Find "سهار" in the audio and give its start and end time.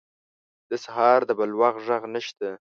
0.83-1.19